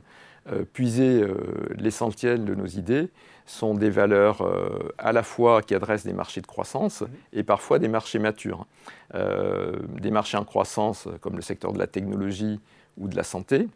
euh, 0.52 0.64
puiser 0.64 1.22
euh, 1.22 1.34
l'essentiel 1.76 2.44
de 2.44 2.54
nos 2.54 2.66
idées 2.66 3.08
sont 3.46 3.74
des 3.74 3.90
valeurs 3.90 4.42
euh, 4.42 4.94
à 4.98 5.12
la 5.12 5.22
fois 5.22 5.62
qui 5.62 5.74
adressent 5.74 6.04
des 6.04 6.12
marchés 6.12 6.40
de 6.40 6.46
croissance 6.46 7.04
et 7.32 7.42
parfois 7.42 7.78
des 7.78 7.88
marchés 7.88 8.18
matures. 8.18 8.66
des 9.14 10.10
marchés 10.10 10.36
en 10.36 10.44
croissance 10.44 11.08
comme 11.22 11.36
le 11.36 11.42
secteur 11.42 11.72
de 11.72 11.78
la 11.78 11.86
technologie 11.86 12.60
ou 12.98 13.08
de 13.08 13.16
la 13.16 13.22
santé, 13.22 13.68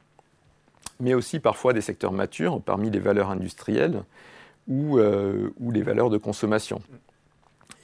mais 1.01 1.15
aussi 1.15 1.41
parfois 1.41 1.73
des 1.73 1.81
secteurs 1.81 2.13
matures 2.13 2.61
parmi 2.61 2.91
les 2.91 2.99
valeurs 2.99 3.31
industrielles 3.31 4.03
ou, 4.69 4.99
ou 4.99 5.71
les 5.71 5.83
valeurs 5.83 6.11
de 6.11 6.19
consommation. 6.19 6.83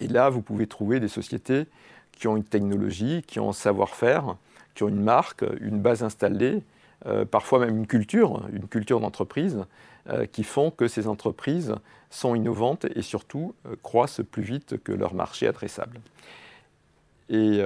Et 0.00 0.08
là, 0.08 0.28
vous 0.28 0.42
pouvez 0.42 0.66
trouver 0.66 1.00
des 1.00 1.08
sociétés 1.08 1.66
qui 2.12 2.28
ont 2.28 2.36
une 2.36 2.44
technologie, 2.44 3.22
qui 3.26 3.40
ont 3.40 3.48
un 3.48 3.54
savoir-faire, 3.54 4.36
qui 4.78 4.84
une 4.84 5.02
marque, 5.02 5.44
une 5.60 5.80
base 5.80 6.02
installée, 6.02 6.62
euh, 7.06 7.24
parfois 7.24 7.58
même 7.58 7.76
une 7.76 7.86
culture, 7.86 8.46
une 8.52 8.68
culture 8.68 9.00
d'entreprise, 9.00 9.64
euh, 10.08 10.26
qui 10.26 10.44
font 10.44 10.70
que 10.70 10.86
ces 10.88 11.08
entreprises 11.08 11.74
sont 12.10 12.34
innovantes 12.34 12.86
et 12.94 13.02
surtout 13.02 13.54
euh, 13.66 13.74
croissent 13.82 14.22
plus 14.22 14.42
vite 14.42 14.82
que 14.82 14.92
leur 14.92 15.14
marché 15.14 15.46
adressable. 15.46 16.00
Et 17.30 17.60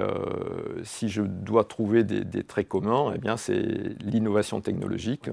si 0.83 1.07
je 1.07 1.21
dois 1.21 1.63
trouver 1.63 2.03
des, 2.03 2.43
traits 2.43 2.67
communs, 2.67 3.13
eh 3.15 3.29
c'est 3.37 3.61
l'innovation 4.01 4.59
technologique 4.59 5.29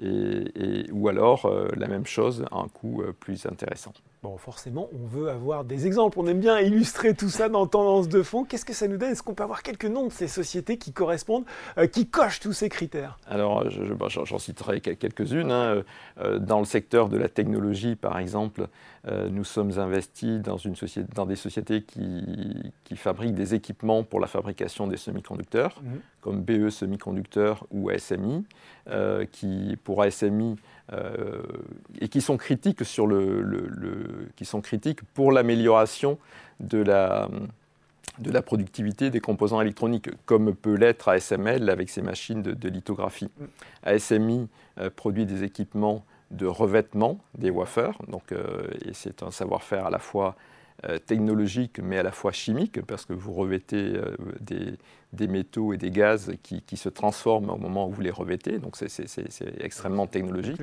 et, 0.00 0.90
ou 0.92 1.08
alors 1.08 1.50
la 1.76 1.86
même 1.86 2.06
chose 2.06 2.44
à 2.50 2.58
un 2.58 2.68
coût 2.68 3.02
plus 3.20 3.46
intéressant. 3.46 3.92
Bon, 4.24 4.38
forcément, 4.38 4.88
on 4.94 5.06
veut 5.06 5.28
avoir 5.28 5.64
des 5.64 5.86
exemples. 5.86 6.18
On 6.18 6.26
aime 6.26 6.40
bien 6.40 6.58
illustrer 6.58 7.12
tout 7.12 7.28
ça 7.28 7.50
dans 7.50 7.66
Tendance 7.66 8.08
de 8.08 8.22
fond. 8.22 8.44
Qu'est-ce 8.44 8.64
que 8.64 8.72
ça 8.72 8.88
nous 8.88 8.96
donne? 8.96 9.10
Est-ce 9.10 9.22
qu'on 9.22 9.34
peut 9.34 9.42
avoir 9.42 9.62
quelques 9.62 9.84
noms 9.84 10.06
de 10.06 10.12
ces 10.12 10.28
sociétés 10.28 10.78
qui 10.78 10.94
correspondent, 10.94 11.44
euh, 11.76 11.86
qui 11.86 12.08
cochent 12.08 12.40
tous 12.40 12.54
ces 12.54 12.70
critères? 12.70 13.18
Alors, 13.26 13.64
bah, 13.98 14.06
j'en 14.08 14.38
citerai 14.38 14.80
quelques-unes. 14.80 15.50
Hein. 15.50 15.84
Euh, 16.20 16.38
dans 16.38 16.58
le 16.58 16.64
secteur 16.64 17.10
de 17.10 17.18
la 17.18 17.28
technologie, 17.28 17.96
par 17.96 18.18
exemple, 18.18 18.68
Euh, 19.06 19.28
nous 19.28 19.44
sommes 19.44 19.78
investis 19.78 20.40
dans, 20.40 20.56
une 20.56 20.76
société, 20.76 21.08
dans 21.14 21.26
des 21.26 21.36
sociétés 21.36 21.82
qui, 21.82 22.72
qui, 22.84 22.96
fabriquent 22.96 23.34
des 23.34 23.54
équipements 23.54 24.02
pour 24.02 24.18
la 24.18 24.26
fabrication 24.26 24.86
des 24.86 24.96
semi-conducteurs, 24.96 25.80
mhm. 25.82 26.00
comme 26.22 26.42
BE 26.42 26.70
Semiconducteurs 26.70 27.66
ou 27.70 27.90
ASMI, 27.90 28.44
euh, 28.88 29.26
qui, 29.30 29.76
pour 29.84 30.02
ASMI, 30.02 30.56
euh, 30.92 31.42
et 32.00 32.08
qui 32.08 32.22
sont 32.22 32.38
critiques, 32.38 32.84
sur 32.84 33.06
le, 33.06 33.42
le, 33.42 34.28
qui 34.36 34.46
sont 34.46 34.62
critiques 34.62 35.02
pour 35.12 35.32
l'amélioration 35.32 36.18
de 36.60 36.78
la, 36.78 37.28
de 38.20 38.30
la 38.30 38.40
productivité 38.40 39.10
des 39.10 39.20
composants 39.20 39.60
électroniques, 39.60 40.08
comme 40.24 40.54
peut 40.54 40.76
l'être 40.76 41.08
ASML 41.08 41.68
avec 41.68 41.90
ses 41.90 42.00
machines 42.00 42.40
de, 42.40 42.52
de 42.52 42.68
lithographie. 42.70 43.28
Mhm. 43.38 43.48
ASMI 43.82 44.48
produit 44.96 45.26
des 45.26 45.44
équipements 45.44 46.04
de 46.34 46.46
revêtement 46.46 47.18
des 47.38 47.50
wafers. 47.50 47.96
Donc, 48.08 48.32
euh, 48.32 48.68
et 48.84 48.92
c'est 48.92 49.22
un 49.22 49.30
savoir-faire 49.30 49.86
à 49.86 49.90
la 49.90 49.98
fois 49.98 50.36
euh, 50.88 50.98
technologique 50.98 51.78
mais 51.80 51.98
à 51.98 52.02
la 52.02 52.10
fois 52.10 52.32
chimique 52.32 52.82
parce 52.82 53.06
que 53.06 53.12
vous 53.12 53.32
revêtez 53.32 53.94
euh, 53.94 54.16
des, 54.40 54.74
des, 55.12 55.28
métaux 55.28 55.72
et 55.72 55.76
des 55.76 55.92
gaz 55.92 56.32
qui, 56.42 56.62
qui, 56.62 56.76
se 56.76 56.88
transforment 56.88 57.50
au 57.50 57.56
moment 57.56 57.86
où 57.86 57.92
vous 57.92 58.00
les 58.00 58.10
revêtez. 58.10 58.58
Donc 58.58 58.76
c'est 58.76 58.90
extrêmement 59.60 60.08
technologique. 60.08 60.60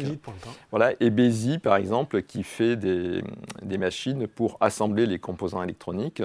Voilà. 0.69 0.91
Et 0.99 1.09
Bézi, 1.09 1.59
par 1.59 1.77
exemple, 1.77 2.23
qui 2.23 2.43
fait 2.43 2.75
des, 2.75 3.23
des, 3.61 3.77
machines 3.77 4.27
pour 4.27 4.57
assembler 4.59 5.05
les 5.05 5.17
composants 5.17 5.63
électroniques, 5.63 6.21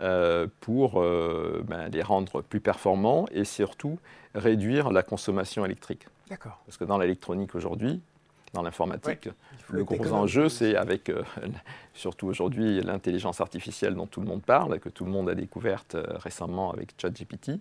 mm. 0.00 0.46
pour 0.60 1.00
ben, 1.00 1.88
les 1.92 2.02
rendre 2.02 2.42
plus 2.42 2.60
performants 2.60 3.26
et 3.30 3.44
surtout 3.44 3.98
réduire 4.34 4.90
la 4.90 5.04
consommation 5.04 5.64
électrique. 5.64 6.08
D'accord. 6.28 6.60
Parce 6.66 6.76
que 6.76 6.84
dans 6.84 6.98
l'électronique 6.98 7.54
aujourd'hui, 7.54 8.02
dans 8.52 8.62
l'informatique. 8.62 9.28
le 9.70 9.84
gros 9.84 10.12
enjeu, 10.12 10.48
c'est 10.48 10.76
avec, 10.76 11.10
euh, 11.10 11.22
surtout 11.94 12.26
aujourd'hui, 12.26 12.80
l'intelligence 12.80 13.40
artificielle 13.40 13.94
dont 13.94 14.06
tout 14.06 14.20
le 14.20 14.26
monde 14.26 14.42
parle, 14.42 14.78
que 14.80 14.88
tout 14.88 15.04
le 15.04 15.10
monde 15.10 15.28
a 15.28 15.34
découverte 15.34 15.94
euh, 15.94 16.04
récemment 16.16 16.72
avec 16.72 16.94
ChatGPT. 17.00 17.60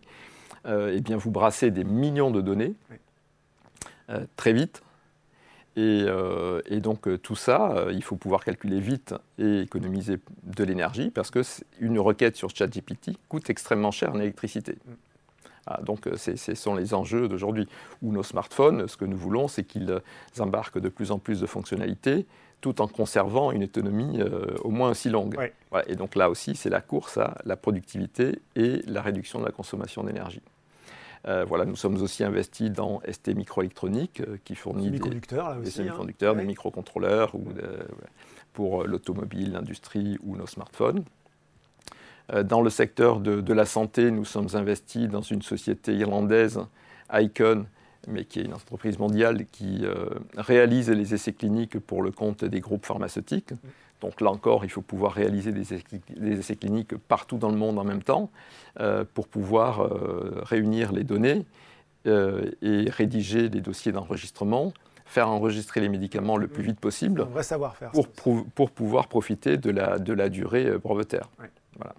Euh, 0.65 0.94
eh 0.96 1.01
bien, 1.01 1.17
vous 1.17 1.32
brassez 1.32 1.72
des 1.72 1.84
millions 1.84 2.32
de 2.32 2.41
données 2.41 2.74
très 4.38 4.53
vite. 4.53 4.84
Et, 5.75 6.06
et 6.65 6.79
donc 6.79 7.22
tout 7.22 7.36
ça, 7.36 7.86
il 7.91 8.01
faut 8.01 8.15
pouvoir 8.15 8.44
calculer 8.44 8.79
vite 8.79 9.13
et 9.38 9.60
économiser 9.60 10.17
de 10.44 10.63
l'énergie 10.63 11.12
parce 11.12 11.29
que 11.29 11.41
une 11.79 12.00
requête 12.00 12.36
sur 12.36 12.50
ChatGPT 12.50 13.12
coûte 13.27 13.50
extrêmement 13.50 13.91
cher 13.91 14.13
en 14.13 14.20
électricité. 14.20 14.77
Ah, 15.67 15.81
donc 15.83 16.07
euh, 16.07 16.15
ce 16.15 16.55
sont 16.55 16.75
les 16.75 16.93
enjeux 16.93 17.27
d'aujourd'hui. 17.27 17.67
Ou 18.01 18.13
nos 18.13 18.24
smartphones, 18.24 18.88
ce 18.88 18.95
que 18.95 19.03
nous 19.03 19.17
voulons, 19.17 19.50
c'est 19.50 19.65
qu'ils 19.65 20.01
embarquent 20.39 20.79
de 20.79 20.89
plus 20.89 21.12
en 21.12 21.19
plus 21.19 21.41
de 21.41 21.45
fonctionnalités 21.45 22.25
tout 22.59 22.81
en 22.81 22.88
conservant 22.88 23.51
une 23.51 23.65
autonomie 23.65 24.19
euh, 24.19 24.55
au 24.63 24.71
moins 24.71 24.89
aussi 24.89 25.12
longue. 25.12 25.38
et 25.86 25.95
donc 25.95 26.15
là 26.15 26.27
aussi, 26.27 26.55
c'est 26.55 26.71
la 26.71 26.81
course 26.81 27.19
à 27.19 27.38
la 27.45 27.55
productivité 27.55 28.39
et 28.55 28.81
la 28.88 29.03
réduction 29.03 29.39
de 29.39 29.45
la 29.45 29.51
consommation 29.51 30.03
d'énergie. 30.03 30.41
Euh, 31.27 31.45
voilà, 31.45 31.65
nous 31.65 31.75
sommes 31.75 32.01
aussi 32.01 32.24
investis 32.24 32.71
dans 32.71 33.01
ST 33.07 33.36
Microélectronique, 33.36 34.24
qui 34.43 34.55
fournit 34.55 34.89
des, 34.89 34.97
hein. 34.97 35.59
semi-conducteurs, 35.65 36.36
des 36.36 36.45
microcontrôleurs 36.45 37.36
ou 37.36 37.43
pour 38.53 38.86
l'automobile, 38.86 39.51
l'industrie 39.51 40.17
ou 40.24 40.36
nos 40.36 40.47
smartphones. 40.47 41.03
Euh, 42.34 42.43
dans 42.43 42.62
le 42.62 42.69
secteur 42.69 43.19
de, 43.19 43.53
la 43.53 43.65
santé, 43.65 44.12
nous 44.12 44.25
sommes 44.25 44.50
investis 44.53 45.07
dans 45.07 45.22
une 45.22 45.41
société 45.41 45.93
irlandaise, 45.96 46.60
Icon, 47.13 47.65
mais 48.07 48.25
qui 48.25 48.39
est 48.39 48.43
une 48.43 48.53
entreprise 48.53 49.00
mondiale 49.00 49.46
qui 49.51 49.86
euh, 49.86 50.10
réalise 50.36 50.89
les 50.89 51.13
essais 51.13 51.34
cliniques 51.34 51.79
pour 51.79 52.01
le 52.01 52.12
compte 52.12 52.43
des 52.46 52.60
groupes 52.60 52.86
pharmaceutiques. 52.86 53.53
Donc 54.01 54.22
là 54.22 54.29
encore, 54.29 54.63
il 54.63 54.69
faut 54.69 54.81
pouvoir 54.81 55.13
réaliser 55.13 55.51
des 55.51 55.74
essais, 55.74 56.55
cliniques 56.55 56.96
partout 56.96 57.38
dans 57.38 57.50
le 57.50 57.57
monde 57.57 57.79
en 57.79 57.84
même 57.84 58.03
temps 58.03 58.29
euh, 58.79 59.03
pour 59.13 59.27
pouvoir 59.27 59.89
réunir 60.43 60.91
les 60.91 61.03
données 61.03 61.46
et 62.05 62.89
rédiger 62.89 63.50
des 63.50 63.60
dossiers 63.60 63.91
d'enregistrement, 63.91 64.72
faire 65.05 65.27
enregistrer 65.29 65.81
les 65.81 65.89
médicaments 65.89 66.38
le 66.38 66.48
plus 66.48 66.63
vite 66.63 66.79
possible 66.79 67.27
pour, 67.91 68.07
pour, 68.53 68.72
pouvoir 68.72 69.07
profiter 69.07 69.57
de 69.57 69.72
la, 69.72 69.98
de 69.98 70.13
la 70.13 70.29
durée 70.29 70.77
brevetère. 70.77 71.29
Voilà. 71.75 71.93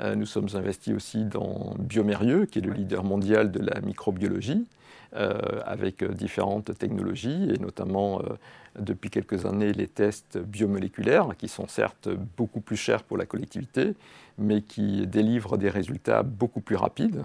Euh, 0.00 0.14
nous 0.14 0.26
sommes 0.26 0.48
investis 0.54 0.94
aussi 0.94 1.24
dans 1.24 1.74
Biomérieux, 1.78 2.46
qui 2.46 2.58
est 2.58 2.62
le 2.62 2.72
leader 2.72 3.02
mondial 3.02 3.50
de 3.50 3.60
la 3.60 3.80
microbiologie, 3.80 4.66
euh, 5.14 5.38
avec 5.64 6.02
euh, 6.02 6.08
différentes 6.08 6.76
technologies, 6.78 7.50
et 7.54 7.58
notamment 7.58 8.20
depuis 8.78 9.08
quelques 9.08 9.46
années 9.46 9.72
les 9.72 9.86
tests 9.86 10.38
biomoléculaires, 10.38 11.28
qui 11.38 11.48
sont 11.48 11.66
certes 11.66 12.08
beaucoup 12.36 12.60
plus 12.60 12.76
chers 12.76 13.02
pour 13.02 13.16
la 13.16 13.24
collectivité, 13.24 13.94
mais 14.38 14.60
qui 14.60 15.06
délivrent 15.06 15.56
des 15.56 15.70
résultats 15.70 16.22
beaucoup 16.22 16.60
plus 16.60 16.76
rapides, 16.76 17.24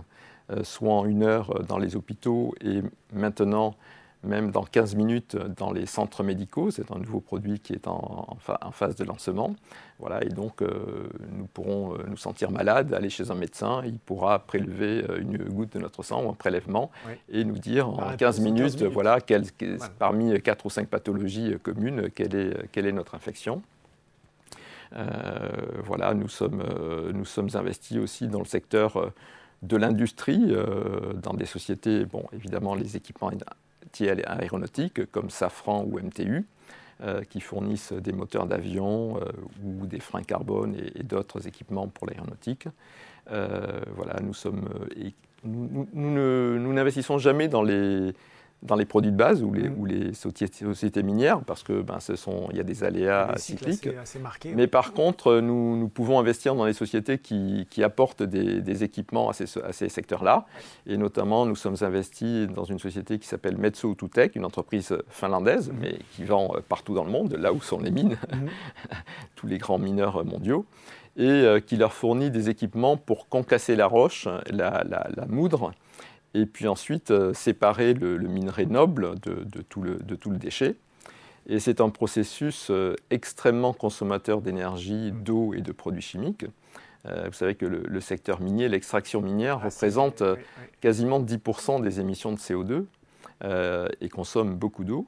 soit 0.63 0.93
en 0.93 1.05
une 1.05 1.23
heure 1.23 1.63
dans 1.65 1.77
les 1.77 1.95
hôpitaux 1.95 2.53
et 2.61 2.81
maintenant 3.13 3.75
même 4.23 4.51
dans 4.51 4.63
15 4.63 4.95
minutes 4.95 5.35
dans 5.35 5.71
les 5.71 5.85
centres 5.85 6.23
médicaux. 6.23 6.71
C'est 6.71 6.91
un 6.91 6.99
nouveau 6.99 7.19
produit 7.19 7.59
qui 7.59 7.73
est 7.73 7.87
en, 7.87 8.37
phase 8.71 8.95
de 8.95 9.03
lancement. 9.03 9.55
Voilà, 9.99 10.23
et 10.23 10.29
donc, 10.29 10.61
euh, 10.61 11.09
nous 11.31 11.45
pourrons 11.45 11.93
euh, 11.93 12.03
nous 12.07 12.17
sentir 12.17 12.49
malades, 12.49 12.93
aller 12.93 13.09
chez 13.09 13.29
un 13.29 13.35
médecin, 13.35 13.83
il 13.85 13.99
pourra 13.99 14.39
prélever 14.39 15.03
euh, 15.07 15.21
une 15.21 15.37
goutte 15.37 15.73
de 15.73 15.79
notre 15.79 16.01
sang 16.01 16.23
ou 16.23 16.29
un 16.29 16.33
prélèvement 16.33 16.89
et 17.29 17.43
nous 17.43 17.59
dire 17.59 17.87
en 17.87 18.15
15 18.17 18.39
minutes, 18.39 18.81
voilà, 18.83 19.19
parmi 19.99 20.39
4 20.41 20.65
ou 20.65 20.69
5 20.69 20.87
pathologies 20.87 21.55
communes, 21.61 22.09
quelle 22.09 22.35
est, 22.35 22.67
quelle 22.71 22.87
est 22.87 22.91
notre 22.91 23.13
infection. 23.13 23.61
voilà, 25.83 26.15
nous 26.15 26.29
sommes, 26.29 26.63
nous 27.13 27.25
sommes 27.25 27.49
investis 27.53 27.97
aussi 27.97 28.27
dans 28.27 28.39
le 28.39 28.45
secteur 28.45 29.11
de 29.61 29.77
l'industrie, 29.77 30.55
dans 31.21 31.35
des 31.35 31.45
sociétés, 31.45 32.05
bon, 32.05 32.25
évidemment, 32.33 32.73
les 32.73 32.97
équipements 32.97 33.29
aéronautiques 33.99 35.09
comme 35.11 35.29
Safran 35.29 35.83
ou 35.83 35.99
MTU, 35.99 36.45
euh, 37.03 37.23
qui 37.23 37.41
fournissent 37.41 37.93
des 37.93 38.11
moteurs 38.11 38.45
d'avion 38.45 39.17
euh, 39.17 39.31
ou 39.63 39.87
des 39.87 39.99
freins 39.99 40.21
carbone 40.21 40.75
et, 40.95 41.03
d'autres 41.03 41.47
équipements 41.47 41.87
pour 41.87 42.07
l'aéronautique. 42.07 42.67
Euh, 43.31 43.81
voilà, 43.95 44.19
nous 44.21 44.33
sommes, 44.33 44.69
nous 45.43 46.73
n'investissons 46.73 47.17
jamais 47.17 47.47
dans 47.47 47.63
les 47.63 48.13
dans 48.63 48.75
les 48.75 48.85
produits 48.85 49.11
de 49.11 49.17
base 49.17 49.43
ou 49.43 49.53
les, 49.53 49.69
mm. 49.69 49.79
ou 49.79 49.85
les 49.85 50.13
sociétés, 50.13 51.03
minières, 51.03 51.41
parce 51.41 51.63
que 51.63 51.81
ben, 51.81 51.99
ce 51.99 52.15
sont, 52.15 52.47
il 52.51 52.57
y 52.57 52.59
a 52.59 52.63
des 52.63 52.83
aléas 52.83 53.33
cycliques. 53.37 53.89
Mais 54.55 54.67
par 54.67 54.93
contre, 54.93 55.39
nous, 55.39 55.75
nous, 55.75 55.87
pouvons 55.87 56.19
investir 56.19 56.55
dans 56.55 56.65
les 56.65 56.73
sociétés 56.73 57.17
qui, 57.17 57.67
qui 57.69 57.83
apportent 57.83 58.23
des, 58.23 58.61
des, 58.61 58.83
équipements 58.83 59.29
à 59.29 59.33
ces, 59.33 59.45
à 59.59 59.73
ces 59.73 59.89
secteurs-là. 59.89 60.45
Et 60.85 60.97
notamment, 60.97 61.45
nous 61.45 61.55
sommes 61.55 61.77
investis 61.81 62.47
dans 62.47 62.65
une 62.65 62.79
société 62.79 63.17
qui 63.17 63.27
s'appelle 63.27 63.57
Metso 63.57 63.95
Tech, 64.13 64.31
une 64.35 64.45
entreprise 64.45 64.95
finlandaise, 65.09 65.69
mm. 65.69 65.75
mais 65.79 65.99
qui 66.15 66.23
vend 66.23 66.51
euh, 66.55 66.59
partout 66.67 66.93
dans 66.93 67.03
le 67.03 67.11
monde, 67.11 67.33
là 67.33 67.53
où 67.53 67.61
sont 67.61 67.79
les 67.79 67.91
mines, 67.91 68.17
mm. 68.31 68.47
tous 69.35 69.47
les 69.47 69.57
grands 69.57 69.79
mineurs 69.79 70.23
mondiaux 70.23 70.65
et 71.17 71.23
euh, 71.23 71.59
qui 71.59 71.75
leur 71.75 71.91
fournit 71.93 72.31
des 72.31 72.49
équipements 72.49 72.95
pour 72.95 73.27
concasser 73.27 73.75
la 73.75 73.85
roche, 73.85 74.27
la, 74.49 74.83
la, 74.87 75.09
la 75.13 75.25
moudre, 75.25 75.73
et 76.33 76.45
puis 76.45 76.67
ensuite 76.67 77.11
euh, 77.11 77.33
séparer 77.33 77.93
le, 77.93 78.17
minerai 78.19 78.65
noble 78.65 79.19
de, 79.19 79.61
tout 79.69 79.81
le, 79.81 79.95
de, 79.95 80.15
tout 80.15 80.29
le, 80.29 80.37
déchet. 80.37 80.75
Et 81.47 81.59
c'est 81.59 81.81
un 81.81 81.89
processus 81.89 82.67
euh, 82.69 82.95
extrêmement 83.09 83.73
consommateur 83.73 84.41
d'énergie, 84.41 85.11
mmh. 85.11 85.23
d'eau 85.23 85.53
et 85.53 85.61
de 85.61 85.71
produits 85.71 86.01
chimiques. 86.01 86.45
Euh, 87.07 87.25
vous 87.27 87.33
savez 87.33 87.55
que 87.55 87.65
le, 87.65 87.99
secteur 87.99 88.41
minier, 88.41 88.69
l'extraction 88.69 89.21
minière, 89.21 89.59
ah, 89.61 89.65
représente 89.65 90.23
quasiment 90.81 91.19
10% 91.19 91.81
des 91.81 91.99
émissions 91.99 92.31
de 92.31 92.37
CO2 92.37 92.85
et 93.99 94.09
consomme 94.09 94.55
beaucoup 94.55 94.83
d'eau. 94.83 95.07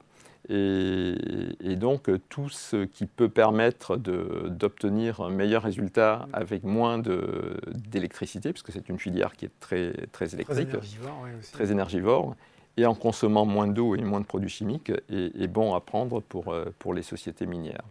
Et, 0.50 1.76
donc, 1.76 2.10
tout 2.28 2.48
ce 2.48 2.84
qui 2.84 3.06
peut 3.06 3.28
permettre 3.28 3.96
d'obtenir 3.96 5.20
un 5.20 5.30
meilleur 5.30 5.62
résultat 5.62 6.28
avec 6.32 6.64
moins 6.64 6.98
d'électricité, 6.98 8.52
puisque 8.52 8.72
c'est 8.72 8.88
une 8.88 8.98
filière 8.98 9.32
qui 9.32 9.46
est 9.46 9.60
très, 9.60 9.92
très 10.12 10.34
électrique, 10.34 10.68
très 11.52 11.72
énergivore, 11.72 12.36
et 12.76 12.86
en 12.86 12.94
consommant 12.94 13.46
moins 13.46 13.68
d'eau 13.68 13.94
et 13.94 14.02
moins 14.02 14.20
de 14.20 14.26
produits 14.26 14.50
chimiques, 14.50 14.92
est, 15.08 15.46
bon 15.46 15.74
à 15.74 15.80
prendre 15.80 16.20
pour, 16.20 16.52
euh, 16.52 16.66
pour 16.78 16.92
les 16.92 17.02
sociétés 17.02 17.46
minières. 17.46 17.84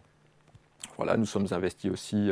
Voilà, 0.96 1.16
nous 1.16 1.26
sommes 1.26 1.46
investis 1.50 1.90
aussi 1.90 2.30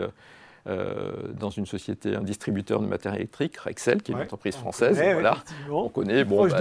euh, 0.67 1.13
dans 1.39 1.51
une 1.51 1.67
société, 1.67 2.15
un 2.15 2.23
distributeur 2.23 2.81
de 2.81 2.87
matériel 2.87 3.21
électrique, 3.21 3.57
Rexel, 3.59 4.03
qui 4.03 4.13
est 4.13 4.15
une 4.15 4.23
entreprise 4.23 4.57
française. 4.57 4.97
voilà. 4.97 5.39
On 5.71 5.89
connaît, 5.89 6.25
bon, 6.25 6.47
bah, 6.47 6.59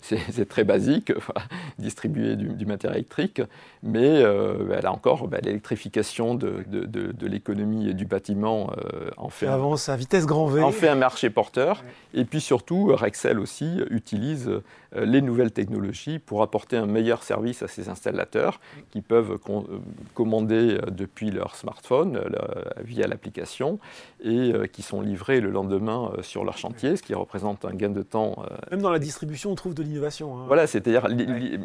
c'est 0.00 0.48
très 0.48 0.64
basique, 0.64 1.12
distribuer 1.78 2.36
du, 2.36 2.66
matériel 2.66 2.98
électrique, 2.98 3.42
mais 3.82 4.22
bah, 4.22 4.80
là 4.82 4.92
encore, 4.92 5.28
bah, 5.28 5.38
l'électrification 5.42 6.34
de, 6.34 6.64
de, 6.66 7.26
l'économie 7.26 7.88
et 7.88 7.94
du 7.94 8.06
bâtiment 8.06 8.70
en 9.16 9.28
fait, 9.28 9.46
avance 9.46 9.88
à 9.88 9.96
vitesse 9.96 10.26
grand 10.26 10.46
V. 10.46 10.62
en 10.62 10.72
fait 10.72 10.88
un 10.88 10.96
marché 10.96 11.30
porteur. 11.30 11.84
Et 12.12 12.24
puis 12.24 12.40
surtout, 12.40 12.92
Rexel 12.94 13.38
aussi 13.38 13.80
utilise 13.90 14.50
les 14.96 15.20
nouvelles 15.20 15.52
technologies 15.52 16.18
pour 16.18 16.42
apporter 16.42 16.76
un 16.76 16.86
meilleur 16.86 17.22
service 17.22 17.62
à 17.62 17.68
ses 17.68 17.88
installateurs 17.88 18.60
qui 18.90 19.00
peuvent 19.00 19.38
euh, 19.48 19.78
commander 20.14 20.78
euh, 20.78 20.90
depuis 20.90 21.30
leur 21.30 21.56
smartphone 21.56 22.16
euh, 22.16 22.62
via 22.82 23.06
l'application 23.10 23.78
et 24.22 24.52
qui 24.72 24.82
sont 24.82 25.00
livrés 25.00 25.40
le 25.40 25.50
lendemain 25.50 26.12
sur 26.22 26.44
leur 26.44 26.56
chantier, 26.58 26.96
ce 26.96 27.02
qui 27.02 27.14
représente 27.14 27.64
un 27.64 27.72
gain 27.72 27.90
de 27.90 28.02
temps. 28.02 28.44
Même 28.70 28.82
dans 28.82 28.90
la 28.90 28.98
distribution, 28.98 29.50
on 29.50 29.54
trouve 29.54 29.74
de 29.74 29.82
l'innovation. 29.82 30.38
Hein. 30.38 30.44
Voilà, 30.46 30.66
c'est-à-dire 30.66 31.08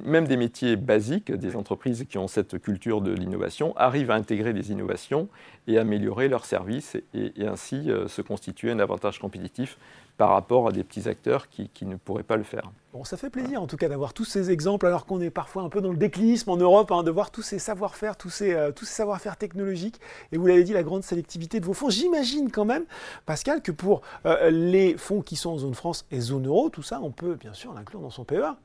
même 0.06 0.28
des 0.28 0.38
métiers 0.38 0.76
basiques, 0.76 1.32
des 1.32 1.56
entreprises 1.56 2.06
qui 2.10 2.18
ont 2.18 2.28
cette 2.28 2.60
culture 2.60 3.02
de 3.02 3.12
l'innovation, 3.12 3.76
arrivent 3.78 4.12
à 4.12 4.16
intégrer 4.16 4.54
des 4.54 4.72
innovations 4.72 5.28
et 5.68 5.78
améliorer 5.78 6.28
leurs 6.28 6.46
services 6.46 6.96
et, 7.14 7.34
et 7.36 7.48
ainsi 7.48 7.90
se 8.08 8.22
constituer 8.22 8.72
un 8.72 8.80
avantage 8.80 9.20
compétitif 9.20 9.78
par 10.18 10.30
rapport 10.30 10.68
à 10.68 10.72
des 10.72 10.84
petits 10.84 11.08
acteurs 11.10 11.50
qui, 11.50 11.70
ne 11.86 11.96
pourraient 11.98 12.24
pas 12.24 12.38
le 12.38 12.44
faire. 12.44 12.72
Bon, 12.94 13.04
ça 13.04 13.18
fait 13.18 13.30
plaisir 13.30 13.62
en 13.62 13.68
tout 13.68 13.76
cas 13.76 13.90
d'avoir 13.90 14.14
tous 14.14 14.24
ces 14.24 14.50
exemples, 14.50 14.88
alors 14.88 15.06
qu'on 15.06 15.20
est 15.20 15.30
parfois 15.30 15.64
un 15.64 15.70
peu 15.70 15.82
dans 15.82 15.92
le 15.92 15.98
déclinisme 15.98 16.50
en 16.50 16.58
Europe, 16.58 16.92
hein, 16.92 17.04
de 17.04 17.12
voir 17.12 17.32
tous 17.32 17.42
ces 17.42 17.60
savoir-faire, 17.60 18.16
tous 18.16 18.30
ces, 18.30 18.54
euh, 18.54 18.72
tous 18.72 18.86
ces 18.86 18.94
savoir-faire 18.94 19.36
technologiques. 19.36 20.00
Et 20.32 20.38
vous 20.38 20.48
l'avez 20.48 20.64
dit, 20.64 20.74
la 20.74 20.84
grande 20.84 21.04
sélectivité 21.04 21.60
de 21.60 21.66
vos 21.66 21.74
fonds. 21.74 21.90
J'imagine 21.90 22.50
quand 22.52 22.66
même, 22.66 22.86
Pascal, 23.26 23.62
que 23.62 23.72
pour 23.72 24.02
euh, 24.26 24.50
les 24.50 24.98
fonds 24.98 25.22
qui 25.22 25.36
sont 25.36 25.52
en 25.52 25.58
zone 25.58 25.76
France 25.76 26.06
et 26.12 26.22
zone 26.22 26.48
euro, 26.48 26.70
tout 26.70 26.84
ça, 26.84 27.00
on 27.02 27.12
peut 27.12 27.36
bien 27.36 27.54
sûr 27.54 27.74
l'inclure 27.74 28.00
dans 28.00 28.10
son 28.10 28.24
PEA. 28.24 28.56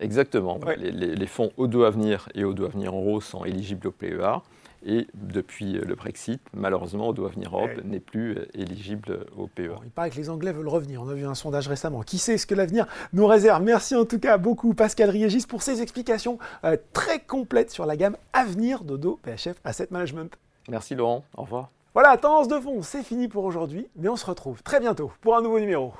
Exactement. 0.00 0.58
Les, 0.76 0.90
les, 0.90 1.26
fonds 1.26 1.52
O2 1.58 1.86
Avenir 1.86 2.28
et 2.34 2.42
O2 2.42 2.64
Avenir 2.64 2.94
Euro 2.94 3.20
sont 3.20 3.44
éligibles 3.44 3.86
au 3.88 3.92
PEA. 3.92 4.42
Et 4.84 5.06
depuis 5.14 5.72
le 5.72 5.94
Brexit, 5.94 6.40
malheureusement, 6.54 7.08
Odo 7.08 7.26
Avenir 7.26 7.54
Europe 7.54 7.84
n'est 7.84 8.00
plus 8.00 8.36
euh, 8.36 8.48
éligible 8.54 9.26
au 9.36 9.46
PEA. 9.46 9.78
il 9.84 9.90
paraît 9.90 10.10
que 10.10 10.16
les 10.16 10.30
Anglais 10.30 10.52
veulent 10.52 10.68
revenir. 10.68 11.02
On 11.02 11.08
a 11.08 11.14
vu 11.14 11.26
un 11.26 11.34
sondage 11.34 11.68
récemment. 11.68 12.02
Qui 12.02 12.18
sait 12.18 12.38
ce 12.38 12.46
que 12.46 12.54
l'avenir 12.54 12.86
nous 13.12 13.26
réserve? 13.26 13.62
Merci 13.62 13.94
en 13.94 14.04
tout 14.04 14.18
cas 14.18 14.38
beaucoup 14.38 14.74
Pascal 14.74 15.10
Riegis 15.10 15.46
pour 15.46 15.62
ces 15.62 15.82
explications 15.82 16.38
euh, 16.64 16.76
très 16.92 17.20
complètes 17.20 17.70
sur 17.70 17.86
la 17.86 17.96
gamme 17.96 18.16
Avenir 18.32 18.84
d'Odo 18.84 19.20
PHF 19.22 19.56
Asset 19.64 19.88
Management. 19.90 20.36
Merci 20.68 20.94
Laurent. 20.94 21.24
Au 21.36 21.42
revoir. 21.42 21.70
Voilà, 21.92 22.16
Tendance 22.16 22.48
de 22.48 22.58
fond, 22.60 22.82
c'est 22.82 23.02
fini 23.02 23.26
pour 23.26 23.44
aujourd'hui, 23.44 23.88
mais 23.96 24.08
on 24.08 24.16
se 24.16 24.24
retrouve 24.24 24.62
très 24.62 24.78
bientôt 24.78 25.10
pour 25.20 25.36
un 25.36 25.42
nouveau 25.42 25.58
numéro. 25.58 25.92